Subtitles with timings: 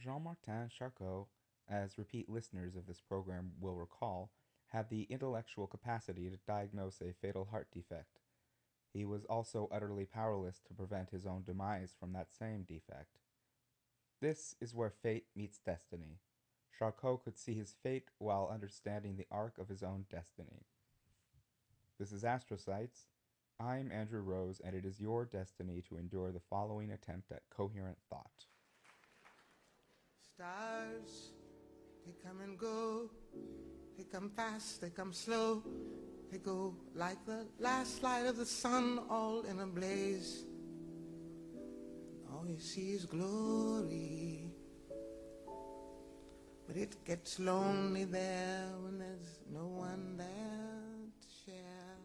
[0.00, 1.26] Jean Martin Charcot,
[1.68, 4.30] as repeat listeners of this program will recall,
[4.68, 8.20] had the intellectual capacity to diagnose a fatal heart defect.
[8.92, 13.18] He was also utterly powerless to prevent his own demise from that same defect.
[14.20, 16.18] This is where fate meets destiny.
[16.76, 20.64] Charcot could see his fate while understanding the arc of his own destiny.
[21.98, 23.06] This is Astrocytes.
[23.58, 27.98] I'm Andrew Rose, and it is your destiny to endure the following attempt at coherent
[28.08, 28.46] thought.
[30.40, 31.32] Stars,
[32.06, 33.10] they come and go.
[33.98, 35.62] They come fast, they come slow.
[36.32, 40.46] They go like the last light of the sun, all in a blaze.
[42.32, 44.46] All you see is glory.
[46.66, 51.98] But it gets lonely there when there's no one there to share.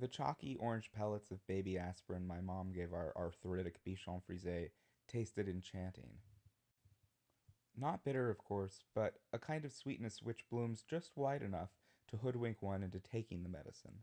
[0.00, 4.70] The chalky orange pellets of baby aspirin my mom gave our arthritic Bichon Frise
[5.06, 6.10] tasted enchanting.
[7.80, 11.70] Not bitter, of course, but a kind of sweetness which blooms just wide enough
[12.08, 14.00] to hoodwink one into taking the medicine.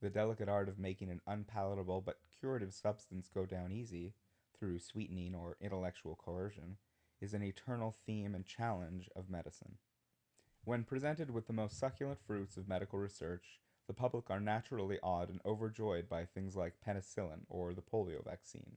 [0.00, 4.14] The delicate art of making an unpalatable but curative substance go down easy,
[4.56, 6.76] through sweetening or intellectual coercion,
[7.20, 9.78] is an eternal theme and challenge of medicine.
[10.64, 15.28] When presented with the most succulent fruits of medical research, the public are naturally awed
[15.28, 18.76] and overjoyed by things like penicillin or the polio vaccine.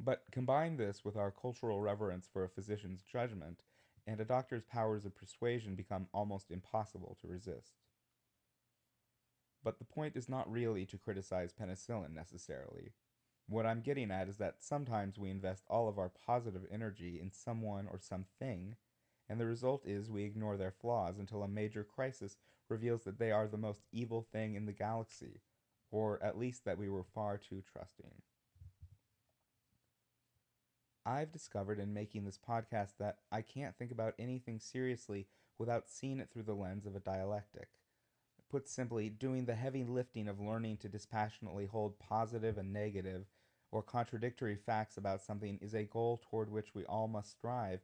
[0.00, 3.62] But combine this with our cultural reverence for a physician's judgment,
[4.06, 7.74] and a doctor's powers of persuasion become almost impossible to resist.
[9.62, 12.92] But the point is not really to criticize penicillin necessarily.
[13.48, 17.32] What I'm getting at is that sometimes we invest all of our positive energy in
[17.32, 18.76] someone or something,
[19.28, 22.36] and the result is we ignore their flaws until a major crisis
[22.68, 25.40] reveals that they are the most evil thing in the galaxy,
[25.90, 28.22] or at least that we were far too trusting.
[31.08, 35.26] I've discovered in making this podcast that I can't think about anything seriously
[35.58, 37.68] without seeing it through the lens of a dialectic.
[38.50, 43.24] Put simply, doing the heavy lifting of learning to dispassionately hold positive and negative
[43.72, 47.80] or contradictory facts about something is a goal toward which we all must strive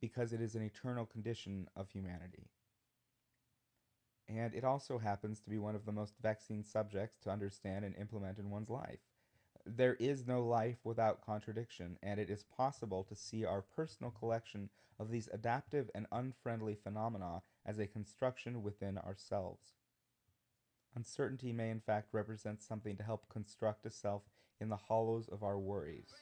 [0.00, 2.48] because it is an eternal condition of humanity.
[4.26, 7.94] And it also happens to be one of the most vexing subjects to understand and
[7.96, 9.00] implement in one's life.
[9.66, 14.68] There is no life without contradiction, and it is possible to see our personal collection
[14.98, 19.72] of these adaptive and unfriendly phenomena as a construction within ourselves.
[20.94, 24.22] Uncertainty may in fact represent something to help construct a self
[24.60, 26.12] in the hollows of our worries.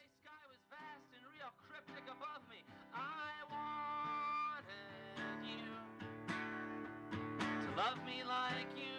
[7.76, 8.91] Love me like you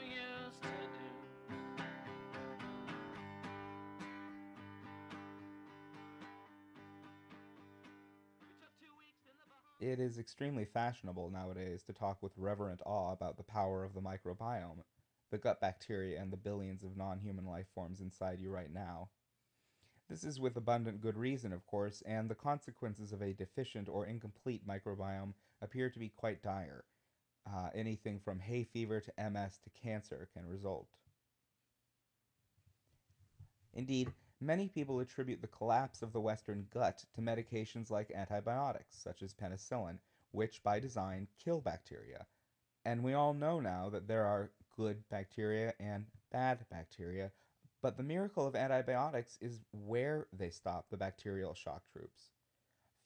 [9.84, 14.00] It is extremely fashionable nowadays to talk with reverent awe about the power of the
[14.02, 14.82] microbiome,
[15.30, 19.10] the gut bacteria, and the billions of non human life forms inside you right now.
[20.10, 24.06] This is with abundant good reason, of course, and the consequences of a deficient or
[24.06, 26.86] incomplete microbiome appear to be quite dire.
[27.46, 30.88] Uh, anything from hay fever to MS to cancer can result.
[33.74, 34.14] Indeed,
[34.46, 39.34] many people attribute the collapse of the Western gut to medications like antibiotics, such as
[39.34, 39.98] penicillin,
[40.32, 42.26] which by design kill bacteria.
[42.86, 47.32] And we all know now that there are good bacteria and bad bacteria,
[47.82, 52.32] but the miracle of antibiotics is where they stop the bacterial shock troops.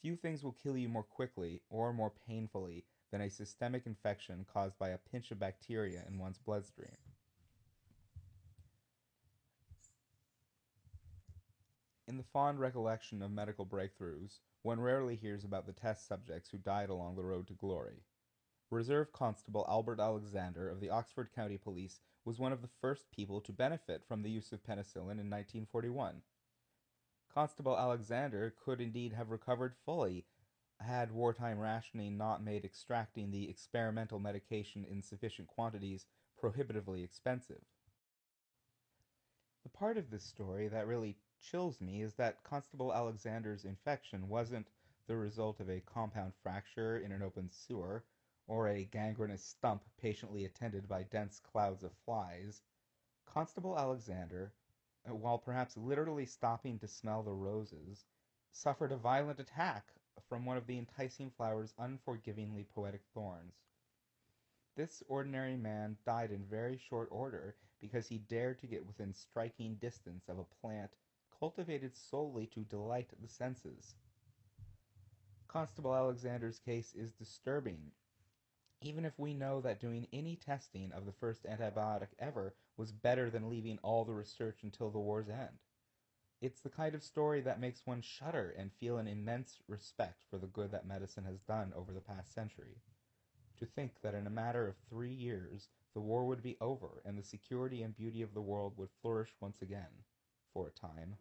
[0.01, 4.77] Few things will kill you more quickly or more painfully than a systemic infection caused
[4.77, 6.97] by a pinch of bacteria in one's bloodstream.
[12.07, 16.57] In the fond recollection of medical breakthroughs, one rarely hears about the test subjects who
[16.57, 18.05] died along the road to glory.
[18.71, 23.41] Reserve Constable Albert Alexander of the Oxford County Police was one of the first people
[23.41, 26.21] to benefit from the use of penicillin in 1941.
[27.33, 30.25] Constable Alexander could indeed have recovered fully
[30.79, 36.05] had wartime rationing not made extracting the experimental medication in sufficient quantities
[36.39, 37.65] prohibitively expensive.
[39.63, 44.67] The part of this story that really chills me is that Constable Alexander's infection wasn't
[45.07, 48.03] the result of a compound fracture in an open sewer
[48.47, 52.61] or a gangrenous stump patiently attended by dense clouds of flies.
[53.25, 54.53] Constable Alexander,
[55.07, 58.05] uh, while perhaps literally stopping to smell the roses,
[58.51, 59.93] suffered a violent attack
[60.27, 63.53] from one of the enticing flower's unforgivingly poetic thorns.
[64.75, 69.75] This ordinary man died in very short order because he dared to get within striking
[69.75, 70.91] distance of a plant
[71.39, 73.95] cultivated solely to delight the senses.
[75.47, 77.91] Constable Alexander's case is disturbing,
[78.81, 83.29] even if we know that doing any testing of the first antibiotic ever was better
[83.29, 85.59] than leaving all the research until the war's end.
[86.41, 90.37] It's the kind of story that makes one shudder and feel an immense respect for
[90.37, 92.81] the good that medicine has done over the past century.
[93.59, 97.17] To think that in a matter of three years the war would be over and
[97.17, 100.03] the security and beauty of the world would flourish once again,
[100.53, 101.15] for a time.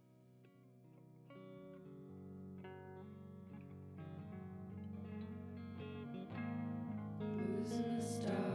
[7.69, 8.46] Losing a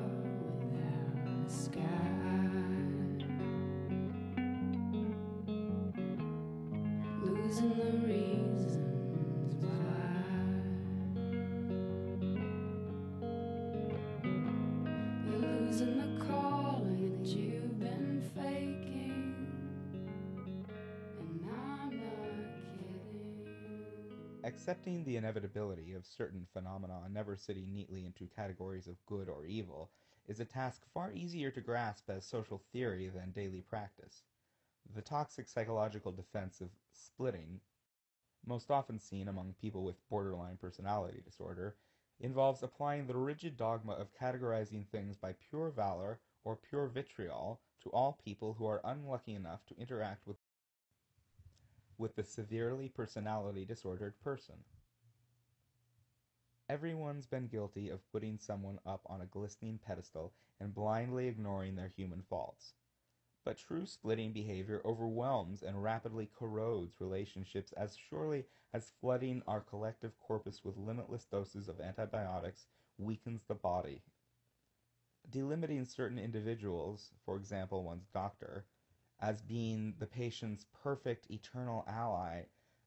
[24.54, 29.90] Accepting the inevitability of certain phenomena never sitting neatly into categories of good or evil
[30.28, 34.24] is a task far easier to grasp as social theory than daily practice.
[34.94, 37.62] The toxic psychological defense of splitting,
[38.46, 41.78] most often seen among people with borderline personality disorder,
[42.20, 47.90] involves applying the rigid dogma of categorizing things by pure valor or pure vitriol to
[47.92, 50.41] all people who are unlucky enough to interact with
[52.02, 54.56] with the severely personality disordered person.
[56.68, 61.92] Everyone's been guilty of putting someone up on a glistening pedestal and blindly ignoring their
[61.96, 62.74] human faults.
[63.46, 70.18] But true splitting behavior overwhelms and rapidly corrodes relationships as surely as flooding our collective
[70.20, 72.66] corpus with limitless doses of antibiotics
[72.98, 74.02] weakens the body.
[75.30, 78.66] Delimiting certain individuals, for example one's doctor,
[79.22, 82.42] as being the patient's perfect eternal ally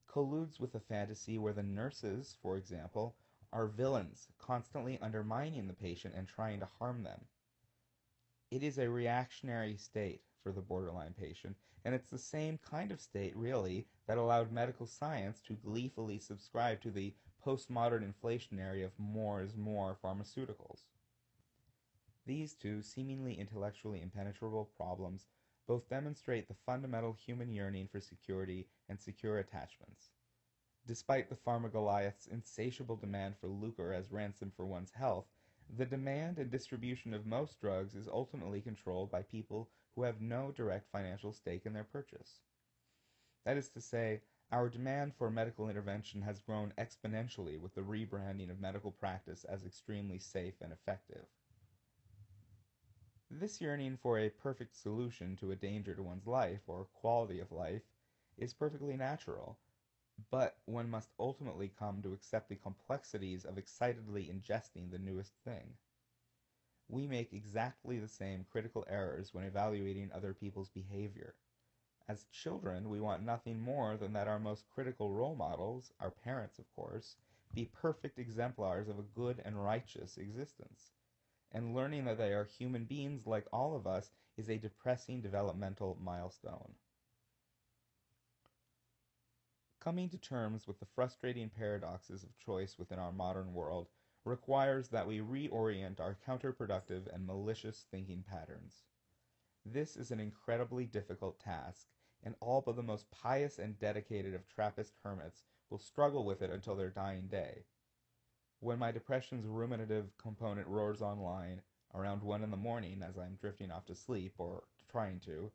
[0.06, 3.16] colludes with a fantasy where the nurses, for example,
[3.52, 7.20] are villains, constantly undermining the patient and trying to harm them.
[8.50, 13.00] It is a reactionary state for the borderline patient, and it's the same kind of
[13.00, 17.14] state, really, that allowed medical science to gleefully subscribe to the
[17.44, 20.86] postmodern inflationary of more is more pharmaceuticals.
[22.26, 25.26] These two seemingly intellectually impenetrable problems
[25.66, 30.10] both demonstrate the fundamental human yearning for security and secure attachments.
[30.86, 35.26] Despite the pharmagoliath's insatiable demand for lucre as ransom for one's health,
[35.74, 40.52] the demand and distribution of most drugs is ultimately controlled by people who have no
[40.52, 42.40] direct financial stake in their purchase.
[43.46, 44.20] That is to say,
[44.52, 49.64] our demand for medical intervention has grown exponentially with the rebranding of medical practice as
[49.64, 51.26] extremely safe and effective.
[53.36, 57.50] This yearning for a perfect solution to a danger to one's life or quality of
[57.50, 57.82] life
[58.38, 59.58] is perfectly natural,
[60.30, 65.76] but one must ultimately come to accept the complexities of excitedly ingesting the newest thing.
[66.88, 71.34] We make exactly the same critical errors when evaluating other people's behavior.
[72.06, 76.60] As children, we want nothing more than that our most critical role models, our parents
[76.60, 77.16] of course,
[77.52, 80.92] be perfect exemplars of a good and righteous existence
[81.54, 85.96] and learning that they are human beings like all of us is a depressing developmental
[86.02, 86.74] milestone.
[89.80, 93.86] Coming to terms with the frustrating paradoxes of choice within our modern world
[94.24, 98.82] requires that we reorient our counterproductive and malicious thinking patterns.
[99.64, 101.86] This is an incredibly difficult task,
[102.22, 106.50] and all but the most pious and dedicated of Trappist hermits will struggle with it
[106.50, 107.64] until their dying day.
[108.64, 111.60] When my depression's ruminative component roars online
[111.94, 115.52] around 1 in the morning as I'm drifting off to sleep or trying to,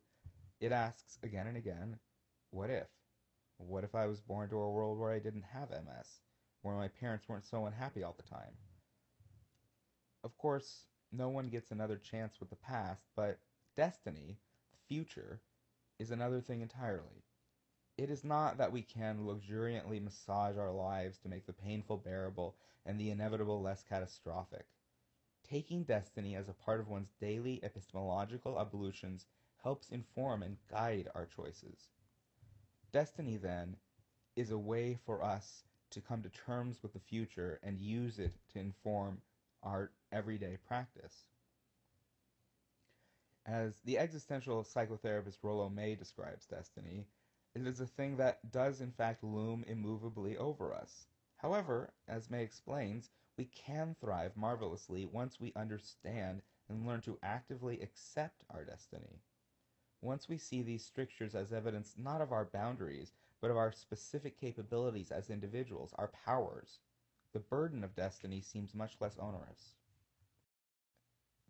[0.60, 1.98] it asks again and again,
[2.52, 2.86] what if?
[3.58, 6.20] What if I was born to a world where I didn't have MS,
[6.62, 8.54] where my parents weren't so unhappy all the time?
[10.22, 13.40] Of course, no one gets another chance with the past, but
[13.76, 14.38] destiny,
[14.70, 15.40] the future,
[15.98, 17.24] is another thing entirely.
[18.00, 22.56] It is not that we can luxuriantly massage our lives to make the painful bearable
[22.86, 24.64] and the inevitable less catastrophic.
[25.46, 29.26] Taking destiny as a part of one's daily epistemological ablutions
[29.62, 31.90] helps inform and guide our choices.
[32.90, 33.76] Destiny, then,
[34.34, 38.32] is a way for us to come to terms with the future and use it
[38.54, 39.20] to inform
[39.62, 41.24] our everyday practice.
[43.44, 47.04] As the existential psychotherapist Rollo May describes destiny,
[47.54, 51.06] it is a thing that does in fact loom immovably over us.
[51.36, 57.80] However, as May explains, we can thrive marvelously once we understand and learn to actively
[57.80, 59.22] accept our destiny.
[60.02, 64.38] Once we see these strictures as evidence not of our boundaries, but of our specific
[64.38, 66.80] capabilities as individuals, our powers,
[67.32, 69.74] the burden of destiny seems much less onerous.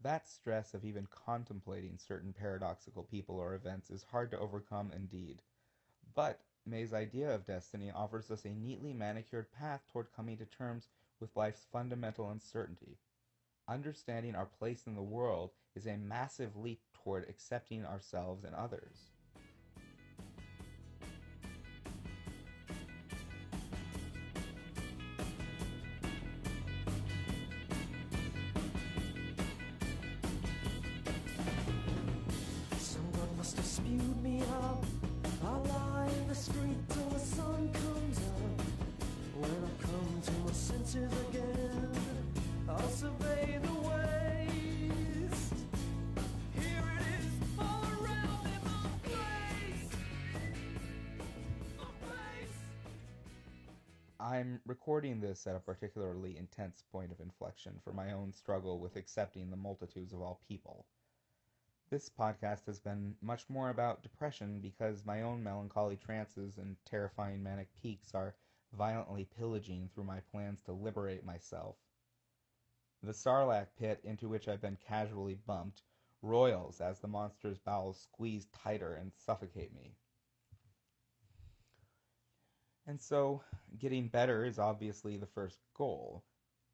[0.02, 5.42] That stress of even contemplating certain paradoxical people or events is hard to overcome indeed.
[6.14, 10.88] But May's idea of destiny offers us a neatly manicured path toward coming to terms
[11.18, 12.98] with life's fundamental uncertainty.
[13.68, 19.10] Understanding our place in the world is a massive leap toward accepting ourselves and others.
[54.30, 58.94] I'm recording this at a particularly intense point of inflection for my own struggle with
[58.94, 60.86] accepting the multitudes of all people.
[61.90, 67.42] This podcast has been much more about depression because my own melancholy trances and terrifying
[67.42, 68.36] manic peaks are
[68.72, 71.74] violently pillaging through my plans to liberate myself.
[73.02, 75.82] The sarlacc pit into which I've been casually bumped
[76.22, 79.96] roils as the monster's bowels squeeze tighter and suffocate me.
[82.90, 83.40] And so,
[83.78, 86.24] getting better is obviously the first goal.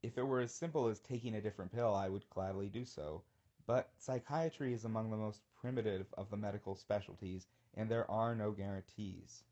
[0.02, 3.20] If it were as simple as taking a different pill, I would gladly do so.
[3.66, 8.52] But psychiatry is among the most primitive of the medical specialties, and there are no
[8.52, 9.44] guarantees.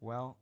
[0.00, 0.36] Well,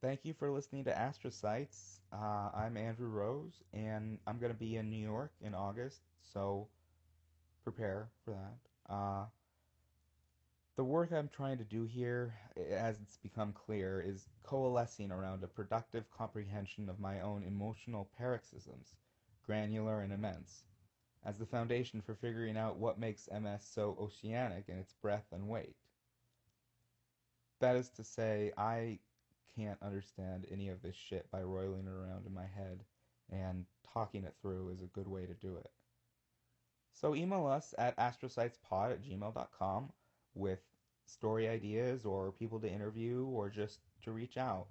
[0.00, 1.98] thank you for listening to Astrocytes.
[2.12, 5.98] Uh, I'm Andrew Rose, and I'm going to be in New York in August,
[6.32, 6.68] so
[7.64, 8.94] prepare for that.
[8.94, 9.24] Uh,
[10.76, 12.34] the work I'm trying to do here,
[12.70, 18.94] as it's become clear, is coalescing around a productive comprehension of my own emotional paroxysms,
[19.46, 20.64] granular and immense,
[21.24, 25.48] as the foundation for figuring out what makes MS so oceanic in its breadth and
[25.48, 25.76] weight.
[27.60, 28.98] That is to say, I
[29.56, 32.84] can't understand any of this shit by roiling it around in my head,
[33.32, 33.64] and
[33.94, 35.70] talking it through is a good way to do it.
[36.92, 39.90] So email us at astrocytespod at gmail.com
[40.36, 40.60] with
[41.06, 44.66] story ideas or people to interview or just to reach out.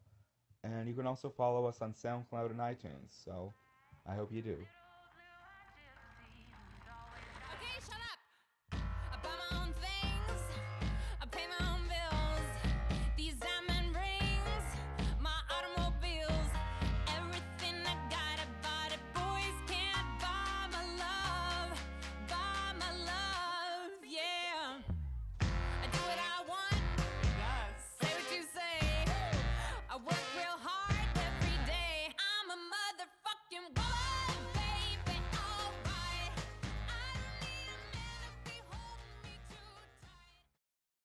[0.64, 3.54] And you can also follow us on SoundCloud and iTunes, so
[4.08, 4.58] I hope you do.